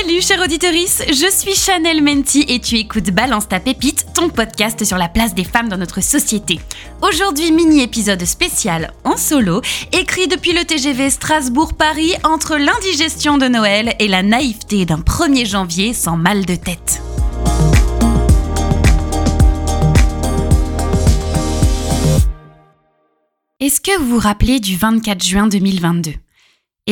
Salut 0.00 0.22
chère 0.22 0.40
auditorice, 0.40 1.02
je 1.08 1.30
suis 1.30 1.54
Chanel 1.54 2.02
Menti 2.02 2.46
et 2.48 2.58
tu 2.58 2.76
écoutes 2.76 3.10
Balance 3.10 3.48
ta 3.48 3.60
pépite, 3.60 4.06
ton 4.14 4.30
podcast 4.30 4.82
sur 4.82 4.96
la 4.96 5.10
place 5.10 5.34
des 5.34 5.44
femmes 5.44 5.68
dans 5.68 5.76
notre 5.76 6.00
société. 6.00 6.58
Aujourd'hui, 7.02 7.52
mini 7.52 7.82
épisode 7.82 8.24
spécial 8.24 8.94
en 9.04 9.18
solo, 9.18 9.60
écrit 9.92 10.26
depuis 10.26 10.54
le 10.54 10.64
TGV 10.64 11.10
Strasbourg-Paris 11.10 12.14
entre 12.24 12.56
l'indigestion 12.56 13.36
de 13.36 13.46
Noël 13.46 13.94
et 13.98 14.08
la 14.08 14.22
naïveté 14.22 14.86
d'un 14.86 15.00
1er 15.00 15.44
janvier 15.44 15.92
sans 15.92 16.16
mal 16.16 16.46
de 16.46 16.54
tête. 16.54 17.02
Est-ce 23.60 23.82
que 23.82 23.98
vous 23.98 24.12
vous 24.14 24.18
rappelez 24.18 24.60
du 24.60 24.76
24 24.78 25.22
juin 25.22 25.46
2022 25.46 26.14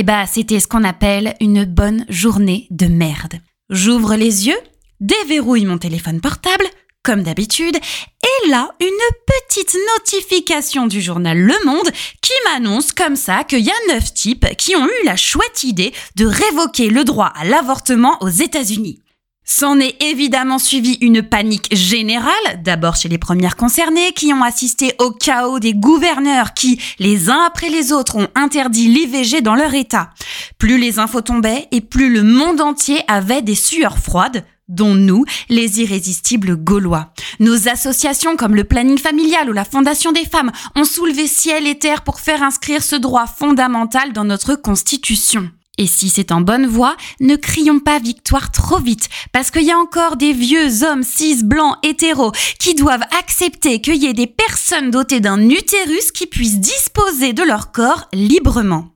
eh 0.01 0.05
bah, 0.05 0.27
c'était 0.33 0.61
ce 0.61 0.69
qu'on 0.69 0.85
appelle 0.85 1.35
une 1.41 1.65
bonne 1.65 2.07
journée 2.09 2.69
de 2.71 2.87
merde. 2.87 3.41
J'ouvre 3.69 4.15
les 4.15 4.47
yeux, 4.47 4.59
déverrouille 5.01 5.65
mon 5.65 5.77
téléphone 5.77 6.21
portable, 6.21 6.67
comme 7.03 7.25
d'habitude, 7.25 7.75
et 7.75 8.49
là, 8.49 8.71
une 8.81 8.87
petite 9.27 9.77
notification 9.97 10.87
du 10.87 11.01
journal 11.01 11.37
Le 11.37 11.65
Monde 11.67 11.91
qui 12.23 12.33
m'annonce 12.45 12.93
comme 12.93 13.17
ça 13.17 13.43
qu'il 13.43 13.59
y 13.59 13.71
a 13.71 13.93
neuf 13.93 14.15
types 14.15 14.47
qui 14.57 14.77
ont 14.77 14.87
eu 14.87 15.05
la 15.05 15.17
chouette 15.17 15.65
idée 15.65 15.93
de 16.15 16.27
révoquer 16.27 16.91
le 16.91 17.03
droit 17.03 17.33
à 17.35 17.45
l'avortement 17.45 18.19
aux 18.21 18.29
États-Unis. 18.29 19.03
S'en 19.51 19.81
est 19.81 19.97
évidemment 20.03 20.59
suivi 20.59 20.99
une 21.01 21.23
panique 21.23 21.75
générale, 21.75 22.63
d'abord 22.63 22.97
chez 22.97 23.09
les 23.09 23.17
premières 23.17 23.57
concernées 23.57 24.13
qui 24.13 24.31
ont 24.35 24.43
assisté 24.43 24.93
au 24.99 25.11
chaos 25.11 25.59
des 25.59 25.73
gouverneurs 25.73 26.53
qui, 26.53 26.79
les 26.99 27.31
uns 27.31 27.41
après 27.47 27.71
les 27.71 27.91
autres, 27.91 28.17
ont 28.17 28.29
interdit 28.35 28.89
l'IVG 28.89 29.41
dans 29.41 29.55
leur 29.55 29.73
État. 29.73 30.11
Plus 30.59 30.77
les 30.77 30.99
infos 30.99 31.23
tombaient 31.23 31.67
et 31.71 31.81
plus 31.81 32.13
le 32.13 32.23
monde 32.23 32.61
entier 32.61 33.01
avait 33.09 33.41
des 33.41 33.55
sueurs 33.55 33.99
froides, 33.99 34.45
dont 34.69 34.95
nous, 34.95 35.25
les 35.49 35.81
irrésistibles 35.81 36.55
Gaulois. 36.55 37.15
Nos 37.41 37.69
associations 37.69 38.37
comme 38.37 38.55
le 38.55 38.65
planning 38.65 38.99
familial 38.99 39.49
ou 39.49 39.55
la 39.55 39.65
Fondation 39.65 40.13
des 40.13 40.27
femmes 40.27 40.53
ont 40.77 40.85
soulevé 40.85 41.27
ciel 41.27 41.67
et 41.67 41.79
terre 41.79 42.05
pour 42.05 42.21
faire 42.21 42.43
inscrire 42.43 42.83
ce 42.83 42.97
droit 42.97 43.27
fondamental 43.27 44.13
dans 44.13 44.25
notre 44.25 44.57
Constitution. 44.57 45.51
Et 45.79 45.87
si 45.87 46.09
c'est 46.09 46.33
en 46.33 46.41
bonne 46.41 46.67
voie, 46.67 46.97
ne 47.21 47.37
crions 47.37 47.79
pas 47.79 48.01
victoire 48.01 48.51
trop 48.51 48.79
vite, 48.79 49.09
parce 49.33 49.51
qu'il 49.51 49.63
y 49.63 49.71
a 49.71 49.79
encore 49.79 50.17
des 50.17 50.33
vieux 50.33 50.83
hommes 50.83 51.05
cis 51.05 51.45
blancs 51.45 51.77
hétéros 51.85 52.33
qui 52.59 52.75
doivent 52.75 53.05
accepter 53.19 53.81
qu'il 53.81 53.97
y 53.97 54.07
ait 54.07 54.13
des 54.13 54.27
personnes 54.27 54.91
dotées 54.91 55.21
d'un 55.21 55.41
utérus 55.49 56.11
qui 56.13 56.27
puissent 56.27 56.59
disposer 56.59 57.33
de 57.33 57.45
leur 57.45 57.71
corps 57.71 58.09
librement. 58.13 58.89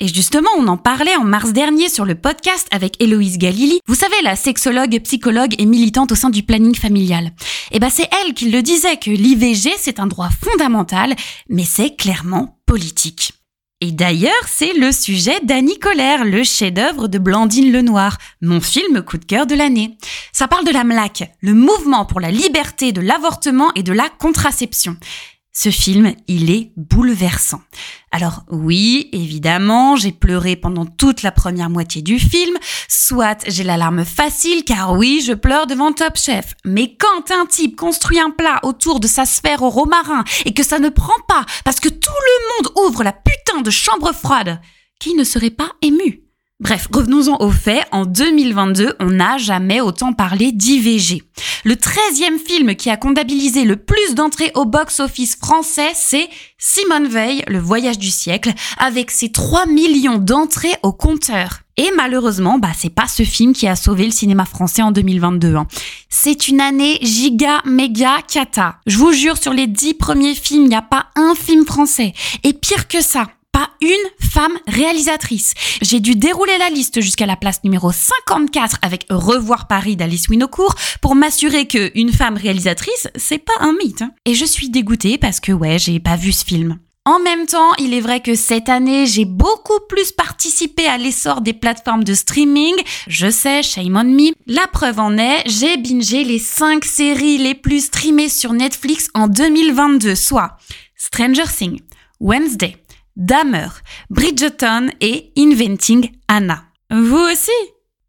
Et 0.00 0.06
justement, 0.06 0.50
on 0.56 0.68
en 0.68 0.76
parlait 0.76 1.16
en 1.16 1.24
mars 1.24 1.52
dernier 1.52 1.88
sur 1.88 2.04
le 2.04 2.14
podcast 2.14 2.68
avec 2.70 3.02
Héloïse 3.02 3.36
Galili. 3.36 3.80
Vous 3.86 3.96
savez, 3.96 4.14
la 4.22 4.36
sexologue, 4.36 5.00
psychologue 5.02 5.56
et 5.58 5.66
militante 5.66 6.12
au 6.12 6.14
sein 6.14 6.30
du 6.30 6.44
planning 6.44 6.76
familial. 6.76 7.32
Eh 7.72 7.80
ben, 7.80 7.90
c'est 7.90 8.08
elle 8.22 8.34
qui 8.34 8.50
le 8.50 8.62
disait 8.62 8.96
que 8.96 9.10
l'IVG, 9.10 9.72
c'est 9.76 9.98
un 9.98 10.06
droit 10.06 10.30
fondamental, 10.44 11.16
mais 11.48 11.64
c'est 11.64 11.96
clairement 11.96 12.60
politique. 12.64 13.32
Et 13.80 13.92
d'ailleurs, 13.92 14.32
c'est 14.48 14.72
le 14.72 14.90
sujet 14.90 15.38
d'Annie 15.44 15.78
Colère, 15.78 16.24
le 16.24 16.42
chef-d'œuvre 16.42 17.06
de 17.06 17.16
Blandine 17.18 17.70
Lenoir, 17.70 18.18
mon 18.42 18.60
film 18.60 19.02
coup 19.02 19.18
de 19.18 19.24
cœur 19.24 19.46
de 19.46 19.54
l'année. 19.54 19.96
Ça 20.32 20.48
parle 20.48 20.64
de 20.64 20.72
la 20.72 20.82
MLAC, 20.82 21.30
le 21.42 21.54
mouvement 21.54 22.04
pour 22.04 22.18
la 22.18 22.32
liberté 22.32 22.90
de 22.90 23.00
l'avortement 23.00 23.70
et 23.76 23.84
de 23.84 23.92
la 23.92 24.08
contraception. 24.08 24.96
Ce 25.60 25.70
film, 25.70 26.14
il 26.28 26.52
est 26.52 26.70
bouleversant. 26.76 27.60
Alors 28.12 28.44
oui, 28.48 29.08
évidemment, 29.10 29.96
j'ai 29.96 30.12
pleuré 30.12 30.54
pendant 30.54 30.86
toute 30.86 31.24
la 31.24 31.32
première 31.32 31.68
moitié 31.68 32.00
du 32.00 32.20
film, 32.20 32.56
soit 32.86 33.42
j'ai 33.48 33.64
l'alarme 33.64 34.04
facile 34.04 34.62
car 34.62 34.92
oui, 34.92 35.20
je 35.20 35.32
pleure 35.32 35.66
devant 35.66 35.92
Top 35.92 36.16
Chef. 36.16 36.54
Mais 36.64 36.94
quand 36.94 37.32
un 37.32 37.44
type 37.44 37.74
construit 37.74 38.20
un 38.20 38.30
plat 38.30 38.60
autour 38.62 39.00
de 39.00 39.08
sa 39.08 39.26
sphère 39.26 39.62
au 39.62 39.68
romarin 39.68 40.22
et 40.44 40.54
que 40.54 40.62
ça 40.62 40.78
ne 40.78 40.90
prend 40.90 41.20
pas 41.26 41.44
parce 41.64 41.80
que 41.80 41.88
tout 41.88 42.08
le 42.08 42.64
monde 42.64 42.86
ouvre 42.86 43.02
la 43.02 43.12
putain 43.12 43.60
de 43.60 43.70
chambre 43.72 44.12
froide, 44.12 44.60
qui 45.00 45.16
ne 45.16 45.24
serait 45.24 45.50
pas 45.50 45.72
ému? 45.82 46.27
Bref, 46.60 46.88
revenons-en 46.92 47.36
aux 47.40 47.52
faits. 47.52 47.86
En 47.92 48.04
2022, 48.04 48.96
on 48.98 49.10
n'a 49.10 49.38
jamais 49.38 49.80
autant 49.80 50.12
parlé 50.12 50.50
d'IVG. 50.50 51.22
Le 51.64 51.74
13e 51.76 52.36
film 52.44 52.74
qui 52.74 52.90
a 52.90 52.96
comptabilisé 52.96 53.62
le 53.62 53.76
plus 53.76 54.16
d'entrées 54.16 54.50
au 54.56 54.64
box-office 54.64 55.36
français, 55.36 55.92
c'est 55.94 56.28
Simone 56.58 57.06
Veil, 57.06 57.44
Le 57.46 57.60
voyage 57.60 57.98
du 57.98 58.10
siècle, 58.10 58.52
avec 58.76 59.12
ses 59.12 59.30
3 59.30 59.66
millions 59.66 60.18
d'entrées 60.18 60.74
au 60.82 60.92
compteur. 60.92 61.60
Et 61.76 61.92
malheureusement, 61.96 62.58
bah, 62.58 62.72
c'est 62.76 62.92
pas 62.92 63.06
ce 63.06 63.22
film 63.22 63.52
qui 63.52 63.68
a 63.68 63.76
sauvé 63.76 64.04
le 64.04 64.10
cinéma 64.10 64.44
français 64.44 64.82
en 64.82 64.90
2022. 64.90 65.54
Hein. 65.54 65.68
C'est 66.08 66.48
une 66.48 66.60
année 66.60 66.98
giga, 67.02 67.62
méga, 67.66 68.16
cata. 68.26 68.78
Je 68.88 68.98
vous 68.98 69.12
jure, 69.12 69.38
sur 69.38 69.52
les 69.52 69.68
10 69.68 69.94
premiers 69.94 70.34
films, 70.34 70.64
il 70.64 70.70
n'y 70.70 70.74
a 70.74 70.82
pas 70.82 71.06
un 71.14 71.36
film 71.36 71.64
français. 71.64 72.14
Et 72.42 72.52
pire 72.52 72.88
que 72.88 73.00
ça, 73.00 73.28
une 73.80 74.28
femme 74.28 74.58
réalisatrice. 74.66 75.54
J'ai 75.82 76.00
dû 76.00 76.14
dérouler 76.14 76.56
la 76.58 76.70
liste 76.70 77.00
jusqu'à 77.00 77.26
la 77.26 77.36
place 77.36 77.62
numéro 77.64 77.92
54 77.92 78.78
avec 78.82 79.06
Revoir 79.10 79.66
Paris 79.68 79.96
d'Alice 79.96 80.28
Winocourt 80.28 80.74
pour 81.00 81.14
m'assurer 81.14 81.66
que 81.66 81.90
une 81.94 82.12
femme 82.12 82.36
réalisatrice, 82.36 83.08
c'est 83.16 83.38
pas 83.38 83.52
un 83.60 83.72
mythe. 83.72 84.02
Hein. 84.02 84.12
Et 84.24 84.34
je 84.34 84.44
suis 84.44 84.70
dégoûtée 84.70 85.18
parce 85.18 85.40
que 85.40 85.52
ouais, 85.52 85.78
j'ai 85.78 86.00
pas 86.00 86.16
vu 86.16 86.32
ce 86.32 86.44
film. 86.44 86.78
En 87.04 87.20
même 87.20 87.46
temps, 87.46 87.72
il 87.78 87.94
est 87.94 88.02
vrai 88.02 88.20
que 88.20 88.34
cette 88.34 88.68
année, 88.68 89.06
j'ai 89.06 89.24
beaucoup 89.24 89.80
plus 89.88 90.12
participé 90.12 90.86
à 90.86 90.98
l'essor 90.98 91.40
des 91.40 91.54
plateformes 91.54 92.04
de 92.04 92.12
streaming. 92.12 92.74
Je 93.06 93.30
sais, 93.30 93.62
shame 93.62 93.96
on 93.96 94.04
me. 94.04 94.32
La 94.46 94.66
preuve 94.66 94.98
en 94.98 95.16
est, 95.16 95.42
j'ai 95.46 95.78
bingé 95.78 96.22
les 96.22 96.38
5 96.38 96.84
séries 96.84 97.38
les 97.38 97.54
plus 97.54 97.86
streamées 97.86 98.28
sur 98.28 98.52
Netflix 98.52 99.08
en 99.14 99.26
2022, 99.26 100.14
soit 100.14 100.58
Stranger 100.96 101.44
Things, 101.56 101.80
Wednesday, 102.20 102.76
Dahmer, 103.18 103.68
Bridgerton 104.08 104.88
et 105.00 105.32
Inventing 105.36 106.10
Anna. 106.28 106.64
Vous 106.90 107.18
aussi 107.18 107.50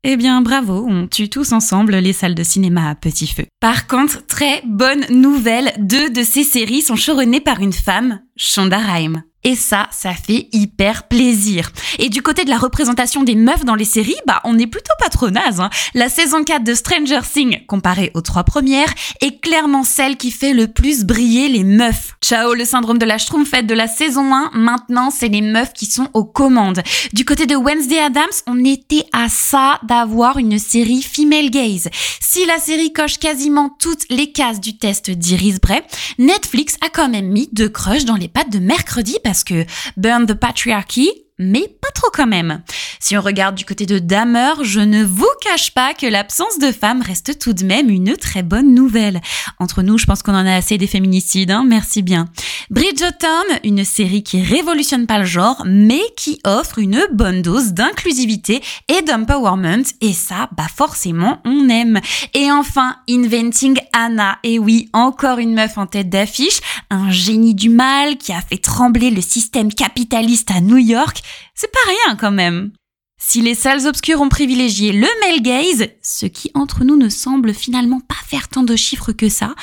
eh 0.06 0.16
bien 0.16 0.42
bravo, 0.42 0.86
on 0.88 1.08
tue 1.08 1.30
tous 1.30 1.52
ensemble 1.52 1.98
les 1.98 2.14
salles 2.14 2.34
de 2.34 2.44
cinéma 2.44 2.90
à 2.90 2.96
petit 2.96 3.28
feu. 3.28 3.44
Par 3.60 3.86
contre, 3.86 4.26
très 4.26 4.62
bonne 4.66 5.06
nouvelle, 5.10 5.74
deux 5.78 6.10
de 6.10 6.24
ces 6.24 6.46
séries 6.46 6.82
sont 6.82 6.96
choronnées 6.96 7.42
par 7.42 7.60
une 7.60 7.74
femme, 7.74 8.22
Shonda 8.38 8.78
Rhimes. 8.78 9.24
Et 9.46 9.56
ça, 9.56 9.88
ça 9.92 10.12
fait 10.14 10.50
hyper 10.52 11.08
plaisir. 11.08 11.72
Et 11.98 12.10
du 12.10 12.22
côté 12.22 12.44
de 12.44 12.50
la 12.50 12.58
représentation 12.58 13.24
des 13.24 13.36
meufs 13.36 13.64
dans 13.64 13.76
les 13.76 13.86
séries, 13.86 14.18
bah 14.28 14.42
on 14.44 14.60
est 14.60 14.68
plutôt 14.68 14.94
pas 15.00 15.08
trop 15.08 15.30
naze. 15.30 15.62
Hein. 15.62 15.70
La 15.94 16.10
saison 16.10 16.44
4 16.44 16.64
de 16.64 16.74
Stranger 16.74 17.22
Things, 17.32 17.66
comparée 17.66 18.12
aux 18.16 18.22
trois 18.22 18.44
premières, 18.44 18.94
est 19.22 19.40
clairement 19.40 19.84
celle 19.84 20.18
qui 20.18 20.32
fait 20.32 20.54
le 20.54 20.68
plus 20.68 21.06
briller 21.06 21.48
les 21.48 21.64
meufs. 21.64 22.18
Ciao 22.22 22.54
le 22.54 22.66
syndrome 22.66 22.98
de 22.98 23.06
la 23.06 23.18
schtroumpfette 23.18 23.66
de 23.66 23.74
la 23.74 23.88
saison 23.88 24.34
1, 24.34 24.52
maintenant 24.56 25.10
c'est 25.10 25.30
les 25.30 25.42
meufs 25.42 25.72
qui 25.72 25.86
sont 25.86 26.10
aux 26.14 26.26
commandes. 26.26 26.82
Du 27.14 27.24
côté 27.24 27.46
de 27.46 27.56
Wednesday 27.56 28.00
Adams, 28.00 28.26
on 28.46 28.66
était 28.66 29.06
à 29.14 29.30
ça 29.30 29.80
d'avoir 29.84 30.38
une 30.38 30.60
série 30.60 31.02
female 31.02 31.50
gaze. 31.50 31.88
Si 32.20 32.46
la 32.46 32.60
série 32.60 32.92
coche 32.92 33.20
quasiment 33.20 33.76
toutes 33.80 34.06
les 34.10 34.32
cases 34.34 34.60
du 34.60 34.78
test 34.78 35.10
d'Iris 35.10 35.60
Bray, 35.62 35.82
Netflix 36.18 36.76
a 36.86 36.90
quand 36.90 37.08
même 37.08 37.30
mis 37.30 37.50
deux 37.54 37.70
crushs 37.70 38.06
dans 38.06 38.16
les 38.16 38.28
pattes 38.28 38.52
de 38.52 38.60
mercredi 38.60 39.16
parce 39.30 39.44
que 39.44 39.64
Burn 39.96 40.26
the 40.26 40.34
Patriarchy, 40.34 41.08
mais 41.38 41.68
pas 41.82 41.92
trop 41.94 42.10
quand 42.12 42.26
même. 42.26 42.64
Si 43.00 43.16
on 43.16 43.22
regarde 43.22 43.54
du 43.54 43.64
côté 43.64 43.86
de 43.86 44.00
Dahmer, 44.00 44.54
je 44.64 44.80
ne 44.80 45.04
vous 45.04 45.30
cache 45.42 45.72
pas 45.72 45.94
que 45.94 46.08
l'absence 46.08 46.58
de 46.58 46.72
femmes 46.72 47.04
reste 47.04 47.38
tout 47.38 47.54
de 47.54 47.64
même 47.64 47.92
une 47.92 48.18
très 48.18 48.42
bonne 48.42 48.74
nouvelle. 48.74 49.22
Entre 49.60 49.84
nous, 49.84 50.00
je 50.00 50.08
pense 50.08 50.24
qu'on 50.24 50.34
en 50.34 50.48
a 50.48 50.56
assez 50.56 50.80
des 50.80 50.88
féminicides, 50.88 51.52
hein 51.52 51.64
merci 51.64 52.02
bien. 52.02 52.26
Bridgerton, 52.70 53.28
une 53.64 53.84
série 53.84 54.24
qui 54.24 54.42
révolutionne 54.42 55.08
pas 55.08 55.20
le 55.20 55.26
genre, 55.26 55.64
mais 55.66 56.02
qui 56.18 56.40
offre 56.46 56.80
une 56.80 57.02
bonne 57.12 57.42
dose 57.42 57.74
d'inclusivité 57.74 58.62
et 58.88 59.02
d'empowerment, 59.02 59.84
et 60.02 60.14
ça, 60.14 60.50
bah 60.56 60.68
forcément, 60.74 61.40
on 61.46 61.70
aime. 61.70 62.00
Et 62.34 62.52
enfin, 62.52 62.96
Inventing 63.10 63.80
Anna, 63.94 64.38
et 64.44 64.60
oui, 64.60 64.90
encore 64.94 65.40
une 65.40 65.54
meuf 65.54 65.78
en 65.78 65.88
tête 65.88 66.10
d'affiche, 66.10 66.60
un 66.90 67.12
génie 67.12 67.56
du 67.56 67.70
mal 67.70 68.18
qui 68.18 68.32
a 68.32 68.42
fait 68.42 68.58
trembler 68.58 69.12
le 69.12 69.22
système 69.22 69.74
capitaliste 69.74 70.52
à 70.52 70.62
New 70.62 70.78
York, 70.78 71.22
c'est 71.56 71.72
pas 71.72 71.80
rien 71.88 72.16
quand 72.16 72.32
même. 72.32 72.72
Si 73.22 73.42
les 73.42 73.54
salles 73.54 73.86
obscures 73.86 74.22
ont 74.22 74.30
privilégié 74.30 74.94
le 74.94 75.08
male 75.20 75.42
gaze, 75.42 75.90
ce 76.02 76.26
qui 76.26 76.52
entre 76.54 76.86
nous 76.86 76.96
ne 76.96 77.10
semble 77.10 77.54
finalement 77.54 78.00
pas 78.00 78.16
faire 78.26 78.48
tant 78.48 78.64
de 78.64 78.78
chiffres 78.78 79.12
que 79.12 79.28
ça, 79.28 79.56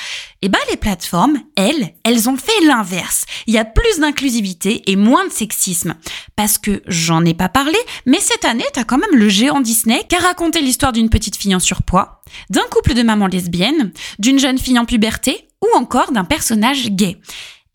eh 0.43 0.51
ben 0.51 0.59
les 0.71 0.77
plateformes, 0.77 1.41
elles, 1.57 1.95
elles 2.05 2.29
ont 2.29 2.37
fait 2.37 2.65
l'inverse. 2.67 3.25
Il 3.47 3.55
y 3.55 3.59
a 3.59 3.65
plus 3.65 3.99
d'inclusivité 3.99 4.83
et 4.91 4.95
moins 4.95 5.27
de 5.27 5.33
sexisme. 5.33 5.95
Parce 6.37 6.59
que 6.59 6.83
j'en 6.87 7.25
ai 7.25 7.33
pas 7.33 7.49
parlé, 7.49 7.79
mais 8.05 8.21
cette 8.21 8.45
année, 8.45 8.67
t'as 8.75 8.85
quand 8.85 8.99
même 8.99 9.19
le 9.19 9.29
géant 9.31 9.61
Disney 9.61 10.05
qui 10.07 10.17
a 10.17 10.21
raconté 10.21 10.61
l'histoire 10.61 10.93
d'une 10.93 11.11
petite 11.11 11.37
fille 11.37 11.55
en 11.55 11.61
surpoids, 11.61 12.21
d'un 12.51 12.67
couple 12.71 12.93
de 12.93 13.03
mamans 13.03 13.27
lesbiennes, 13.27 13.93
d'une 14.19 14.39
jeune 14.39 14.59
fille 14.59 14.79
en 14.79 14.85
puberté 14.85 15.49
ou 15.63 15.77
encore 15.79 16.13
d'un 16.13 16.25
personnage 16.25 16.91
gay. 16.91 17.19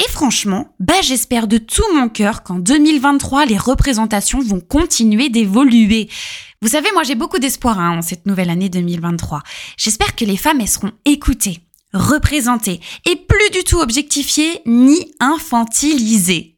Et 0.03 0.09
franchement, 0.09 0.74
bah 0.80 1.01
j'espère 1.03 1.48
de 1.48 1.59
tout 1.59 1.83
mon 1.94 2.09
cœur 2.09 2.42
qu'en 2.42 2.57
2023, 2.57 3.45
les 3.45 3.57
représentations 3.57 4.39
vont 4.39 4.59
continuer 4.59 5.30
d'évoluer. 5.30 6.09
Vous 6.62 6.69
savez, 6.69 6.92
moi 6.94 7.03
j'ai 7.03 7.13
beaucoup 7.13 7.38
d'espoir 7.38 7.80
hein, 7.80 8.00
en 8.00 8.01
cette 8.01 8.25
nouvelle 8.25 8.50
année 8.50 8.69
2023. 8.69 9.44
J'espère 9.77 10.15
que 10.15 10.25
les 10.25 10.38
femmes, 10.38 10.65
seront 10.65 10.92
écoutées, 11.06 11.59
représentées 11.94 12.80
et 13.06 13.15
plus 13.15 13.50
du 13.51 13.63
tout 13.63 13.80
objectifiées 13.80 14.62
ni 14.65 15.13
infantilisées. 15.19 16.57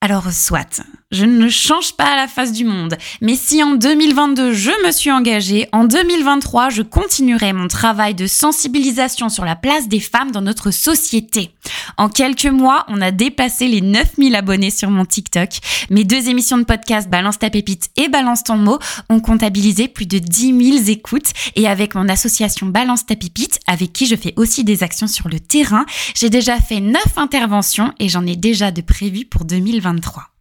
Alors 0.00 0.32
soit, 0.32 0.82
je 1.12 1.26
ne 1.26 1.48
change 1.48 1.92
pas 1.92 2.16
la 2.16 2.26
face 2.26 2.52
du 2.52 2.64
monde, 2.64 2.96
mais 3.20 3.36
si 3.36 3.62
en 3.62 3.74
2022 3.74 4.52
je 4.52 4.70
me 4.84 4.90
suis 4.90 5.12
engagée, 5.12 5.68
en 5.72 5.84
2023 5.84 6.70
je 6.70 6.82
continuerai 6.82 7.52
mon 7.52 7.68
travail 7.68 8.14
de 8.14 8.26
sensibilisation 8.26 9.28
sur 9.28 9.44
la 9.44 9.54
place 9.54 9.88
des 9.88 10.00
femmes 10.00 10.32
dans 10.32 10.40
notre 10.40 10.70
société. 10.70 11.50
En 11.98 12.08
quelques 12.08 12.46
mois, 12.46 12.84
on 12.88 13.00
a 13.00 13.10
dépassé 13.10 13.68
les 13.68 13.82
9000 13.82 14.34
abonnés 14.34 14.70
sur 14.70 14.90
mon 14.90 15.04
TikTok. 15.04 15.50
Mes 15.90 16.04
deux 16.04 16.28
émissions 16.28 16.58
de 16.58 16.64
podcast 16.64 17.08
Balance 17.08 17.38
ta 17.38 17.50
pépite 17.50 17.90
et 17.96 18.08
Balance 18.08 18.44
ton 18.44 18.56
mot 18.56 18.78
ont 19.10 19.20
comptabilisé 19.20 19.88
plus 19.88 20.06
de 20.06 20.18
10 20.18 20.78
000 20.78 20.84
écoutes 20.88 21.32
et 21.56 21.68
avec 21.68 21.94
mon 21.94 22.08
association 22.08 22.66
Balance 22.66 23.06
ta 23.06 23.16
pépite, 23.16 23.60
avec 23.66 23.92
qui 23.92 24.06
je 24.06 24.16
fais 24.16 24.32
aussi 24.36 24.64
des 24.64 24.82
actions 24.82 25.06
sur 25.06 25.28
le 25.28 25.40
terrain, 25.40 25.84
j'ai 26.14 26.30
déjà 26.30 26.58
fait 26.58 26.80
9 26.80 27.02
interventions 27.16 27.92
et 27.98 28.08
j'en 28.08 28.26
ai 28.26 28.36
déjà 28.36 28.70
de 28.70 28.80
prévues 28.80 29.26
pour 29.26 29.44
2023. 29.44 30.31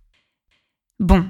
Bon, 1.01 1.25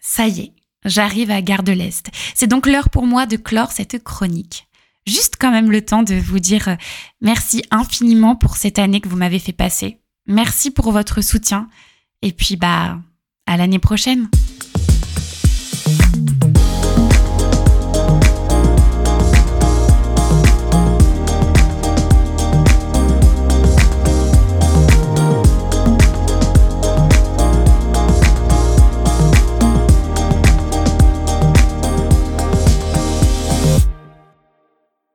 ça 0.00 0.28
y 0.28 0.40
est, 0.40 0.52
j'arrive 0.84 1.32
à 1.32 1.42
Gare 1.42 1.64
de 1.64 1.72
l'Est. 1.72 2.10
C'est 2.36 2.46
donc 2.46 2.66
l'heure 2.66 2.90
pour 2.90 3.06
moi 3.08 3.26
de 3.26 3.36
clore 3.36 3.72
cette 3.72 4.02
chronique. 4.04 4.68
Juste 5.04 5.34
quand 5.38 5.50
même 5.50 5.72
le 5.72 5.84
temps 5.84 6.04
de 6.04 6.14
vous 6.14 6.38
dire 6.38 6.68
euh, 6.68 6.76
merci 7.20 7.64
infiniment 7.72 8.36
pour 8.36 8.56
cette 8.56 8.78
année 8.78 9.00
que 9.00 9.08
vous 9.08 9.16
m'avez 9.16 9.40
fait 9.40 9.52
passer. 9.52 10.00
Merci 10.28 10.70
pour 10.70 10.92
votre 10.92 11.22
soutien. 11.22 11.68
Et 12.22 12.32
puis, 12.32 12.54
bah, 12.56 13.00
à 13.46 13.56
l'année 13.56 13.80
prochaine. 13.80 14.28